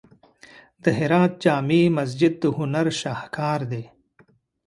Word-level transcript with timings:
د 0.83 0.85
هرات 0.99 1.31
جامع 1.43 1.83
مسجد 1.97 2.33
د 2.39 2.43
هنر 2.57 2.87
شاهکار 3.01 3.59
دی. 3.71 3.83